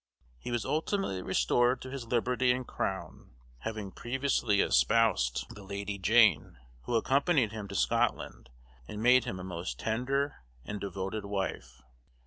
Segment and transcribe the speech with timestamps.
[0.39, 6.57] He was ultimately restored to his liberty and crown, having previously espoused the Lady Jane,
[6.85, 8.49] who accompanied him to Scotland,
[8.87, 11.83] and made him a most tender and devoted wife.